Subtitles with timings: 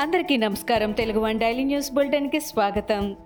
[0.00, 0.92] అందరికీ నమస్కారం.
[0.92, 3.16] Telugu one daily news బులెటిన్కి స్వాగతం.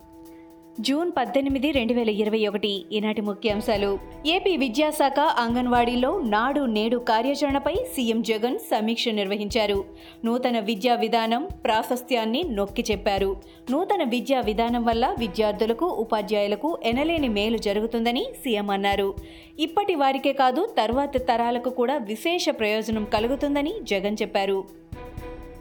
[0.81, 3.99] జూన్ పద్దెనిమిది రెండు వేల ఇరవై ఒకటి ఈనాటి ముఖ్యాంశాలు.
[4.27, 9.85] ఏపీ విద్యాశాఖ అంగన్వాడీలో నాడు నేడు కార్యాచరణపై సీఎం జగన్ సమీక్ష నిర్వహించారు.
[10.25, 13.37] నూతన విద్యా విధానం ప్రాశస్త్యాన్ని నొక్కి చెప్పారు.
[13.71, 19.15] నూతన విద్యా విధానం వల్ల విద్యార్థులకు ఉపాధ్యాయులకు ఎనలేని మేలు జరుగుతుందని సీఎం అన్నారు.
[19.59, 24.65] ఇప్పటి వారికే కాదు తర్వాత తరాలకు కూడా విశేష ప్రయోజనం కలుగుతుందని జగన్ చెప్పారు.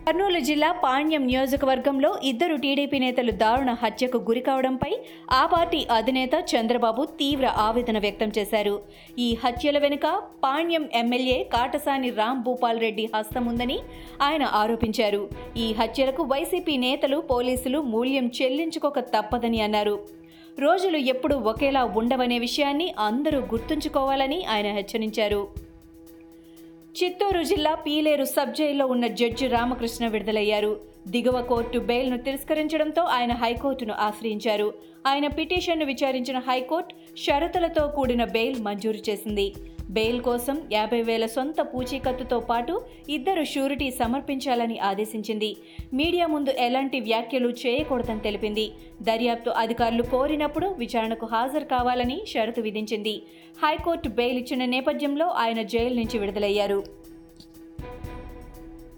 [0.07, 4.91] కర్నూలు జిల్లా పాణ్యం నియోజకవర్గంలో ఇద్దరు టీడీపీ నేతలు దారుణ హత్యకు గురి కావడంపై
[5.31, 8.81] ఆ పార్టీ అధినేత చంద్రబాబు తీవ్ర ఆవేదన వ్యక్తం చేశారు.
[9.19, 13.79] ఈ హత్యల వెనుక పాణ్యం ఎమ్మెల్యే కాటసాని రామ్ భూపాల్ రెడ్డి హస్తం ఉందని
[14.21, 15.29] ఆయన ఆరోపించారు.
[15.57, 19.99] ఈ హత్యలకు వైసీపీ నేతలు పోలీసులు మూల్యం చెల్లించుకోక తప్పదని అన్నారు.
[20.59, 25.62] రోజులు ఎప్పుడు ఒకేలా ఉండవనే విషయాన్ని అందరూ గుర్తుంచుకోవాలని ఆయన హెచ్చరించారు.
[26.97, 30.92] చిత్తూరు జిల్లా పీలేరు సబ్ జైల్లో ఉన్న జడ్జి రామకృష్ణ విడుదలయ్యారు.
[31.07, 34.73] దిగువ కోర్టు బెయిల్ను తిరస్కరించడంతో ఆయన హైకోర్టును ఆశ్రయించారు.
[35.07, 39.53] ఆయన పిటిషన్ను విచారించిన హైకోర్టు షరతులతో కూడిన బెయిల్ మంజూరు చేసింది.
[39.89, 45.57] బెయిల్ కోసం యాభై వేల సొంత పూచీకత్తుతో పాటు ఇద్దరు షూరిటీ సమర్పించాలని ఆదేశించింది.
[45.93, 48.71] మీడియా ముందు ఎలాంటి వ్యాఖ్యలు చేయకూడదని తెలిపింది.
[49.01, 53.23] దర్యాప్తు అధికారులు కోరినప్పుడు విచారణకు హాజరు కావాలని షరతు విధించింది.
[53.65, 57.02] హైకోర్టు బెయిల్ ఇచ్చిన నేపథ్యంలో ఆయన జైలు నుంచి విడుదలయ్యారు.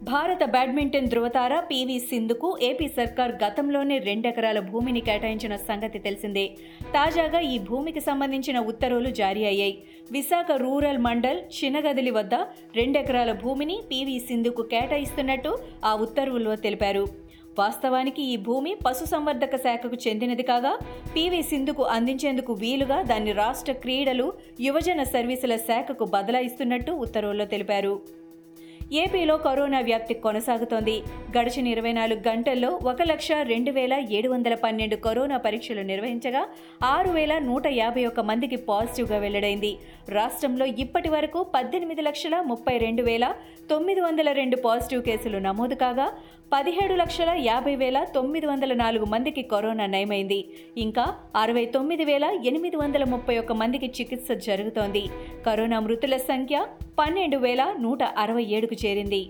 [0.08, 6.44] భారత బ్యాడ్మింటన్ ధృవతార పివి సింధుకు ఏపీ సర్కార్ గతంలోనే రెండెకరాల భూమిని కేటాయించిన సంగతి తెలిసిందే.
[6.96, 9.78] తాజాగా ఈ భూమికి సంబంధించిన ఉత్తర్వులు జారీ అయ్యాయి.
[10.12, 12.36] విశాఖ రూరల్ మండల్ చినగదిలి వద్ద
[12.76, 15.54] రెండెకరాల భూమిని పివి సింధుకు కేటాయిస్తున్నట్టు
[15.86, 17.06] ఆ ఉత్తర్వుల్లో తెలిపారు.
[17.60, 20.74] వాస్తవానికి ఈ భూమి పశుసంవర్ధక శాఖకు చెందినది కాగా
[21.16, 24.28] పివి సింధుకు అందించేందుకు వీలుగా దాన్ని రాష్ట్ర క్రీడలు
[24.60, 28.25] యువజన సర్వీసుల శాఖకు బదలాయిస్తున్నట్టు ఉత్తర్వుల్లో తెలిపారు.
[28.94, 31.04] ఏపీలో కరోనా వ్యాప్తి కొనసాగుతోంది.
[31.38, 36.48] గడిచిన ఇరవై నాలుగు గంటల్లో ఒక లక్ష రెండు వేల ఏడు వందల పన్నెండు కరోనా పరీక్షలు నిర్వహించగా
[36.84, 39.78] ఆరు వేల నూట యాభై ఒక్క మందికి పాజిటివ్గా వెల్లడైంది.
[40.10, 43.36] రాష్ట్రంలో ఇప్పటి వరకు పద్దెనిమిది లక్షల ముప్పై రెండు వేల
[43.70, 46.12] తొమ్మిది వందల రెండు పాజిటివ్ కేసులు నమోదు కాగా
[46.54, 50.46] పదిహేడు లక్షల యాభై వేల తొమ్మిది వందల నాలుగు మందికి కరోనా నయమైంది.
[50.78, 55.08] ఇంకా అరవై తొమ్మిది వేల ఎనిమిది వందల ముప్పై ఒక్క మందికి చికిత్స జరుగుతోంది.
[55.46, 56.66] కరోనా మృతుల సంఖ్య
[57.00, 59.30] పన్నెండు వేల నూట అరవై ఏడుకు చేరింది.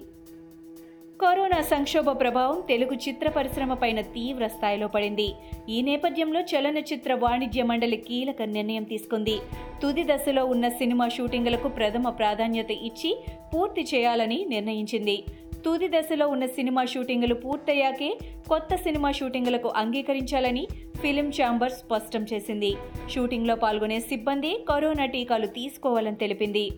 [1.22, 5.34] కరోనా సంక్షోభ ప్రభావం తెలుగు చిత్ర పరిశ్రమపైన తీవ్ర స్థాయిలో పడింది.
[5.70, 9.38] ఈ నేపథ్యంలో చలనచిత్ర వాణిజ్య మండలి కీలక నిర్ణయం తీసుకుంది.
[9.81, 13.18] తుది దశలో ఉన్న సినిమా షూటింగులకు ప్రథమ ప్రాధాన్యత ఇచ్చి
[13.56, 15.24] పూర్తి చేయాలని నిర్ణయించింది.
[15.66, 18.18] తుది దశలో ఉన్న సినిమా షూటింగులు పూర్తయ్యాకే
[18.50, 20.68] కొత్త సినిమా షూటింగులకు అంగీకరించాలని
[21.02, 22.76] ఫిలిం ఛాంబర్ స్పష్టం చేసింది.
[23.16, 26.72] షూటింగ్లో పాల్గొనే సిబ్బంది కరోనా టీకాలు తీసుకోవాలని తెలిపింది.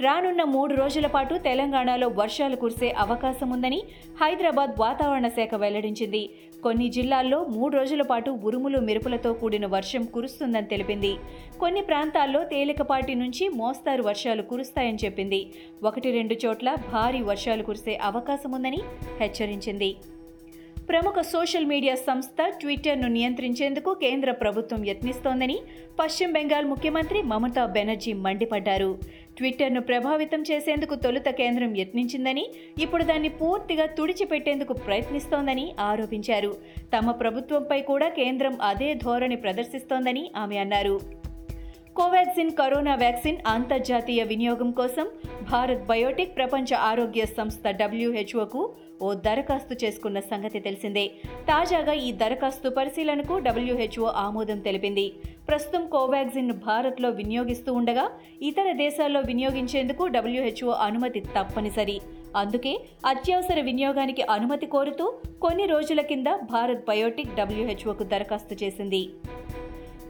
[0.00, 3.82] రానున్న మూడు రోజుల పాటు తెలంగాణలో వర్షాలు కురిసే అవకాశం ఉందని
[4.20, 6.30] హైదరాబాద్ వాతావరణ శాఖ వెల్లడించింది.
[6.62, 11.14] కొన్ని జిల్లాల్లో మూడు రోజుల పాటు ఉరుములు మెరుపులతో కూడిన వర్షం కురుస్తుందని తెలిపింది.
[11.60, 15.46] కొన్ని ప్రాంతాల్లో తేలికపాటి నుంచి మోస్తారు వర్షాలు కురుస్తాయని చెప్పింది.
[15.82, 18.80] ఒకటి రెండు చోట్ల భారీ వర్షాలు కురిసే అవకాశం ఉందని
[19.20, 19.96] హెచ్చరించింది.
[20.88, 25.58] ప్రముఖ సోషల్ మీడియా సంస్థ ట్విట్టర్ను నియంత్రించేందుకు కేంద్ర ప్రభుత్వం యత్నిస్తోందని
[26.00, 28.98] పశ్చిమ బెంగాల్ ముఖ్యమంత్రి మమతా బెనర్జీ మండిపడ్డారు.
[29.36, 32.46] ట్విట్టర్ను ప్రభావితం చేసేందుకు తొలుత కేంద్రం యత్నించిందని
[32.82, 36.54] ఇప్పుడు దాన్ని పూర్తిగా తుడిచిపెట్టేందుకు ప్రయత్నిస్తోందని ఆరోపించారు.
[36.98, 41.00] తమ ప్రభుత్వంపై కూడా కేంద్రం అదే ధోరణి ప్రదర్శిస్తోందని ఆమె అన్నారు.
[41.96, 45.08] కోవాక్సిన్ కరోనా వ్యాక్సిన్ అంతర్జాతీయ వినియోగం కోసం
[45.52, 48.60] భారత్ బయోటిక్ ప్రపంచ ఆరోగ్య సంస్థ డబ్ల్యూహెచ్ఓకు
[49.06, 51.04] ఓ దరఖాస్తు చేసుకున్న సంగతి తెలిసిందే.
[51.50, 55.06] తాజాగా ఈ దరఖాస్తు పరిశీలనకు డబ్ల్యూహెచ్ఓ ఆమోదం తెలిపింది.
[55.48, 58.06] ప్రస్తుతం కోవాక్సిన్ భారత్లో వినియోగిస్తూ ఉండగా
[58.50, 61.98] ఇతర దేశాల్లో వినియోగించేందుకు డబ్ల్యూహెచ్ఓ అనుమతి తప్పనిసరి.
[62.42, 62.74] అందుకే
[63.12, 65.06] అత్యవసర వినియోగానికి అనుమతి కోరుతూ
[65.46, 69.04] కొన్ని రోజుల కింద భారత్ బయోటిక్ డబ్ల్యూహెచ్ఓకు దరఖాస్తు చేసింది.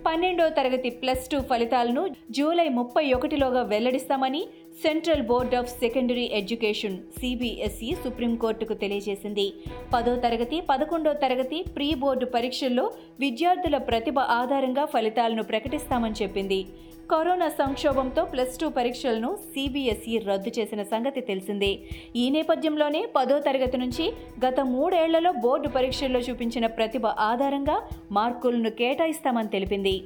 [0.07, 2.03] పన్నెండో తరగతి ప్లస్ టూ ఫలితాలను
[2.37, 4.41] జూలై ముప్పై ఒకటిలోగా వెల్లడిస్తామని
[4.81, 9.53] central board of secondary education CBSE సుప్రీంకోర్టుకు తెలియజేసింది.
[9.95, 16.67] పదో తరగతి పదకొండో తరగతి ప్రీ బోర్డు పరీక్షల్లో విద్యార్థుల ప్రతిభ ఆధారంగా ఫలితాలను ప్రకటిస్తామని చెప్పింది.
[17.11, 21.79] కరోనా సంక్షోభంతో ప్లస్ టూ పరీక్షలను సిబిఎస్ఈ రద్దు చేసిన సంగతి తెలిసిందే.
[22.17, 24.13] ఈ నేపథ్యంలోనే పదో తరగతి నుంచి
[24.47, 30.03] గత మూడేళ్ళలో బోర్డు పరీక్షల్లో చూపించిన ప్రతిభ ఆధారంగా మార్కులను కేటాయిస్తామని తెలిపింది.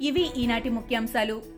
[0.00, 1.57] ఇవి ఈనాటి ముఖ్యాంశాలు.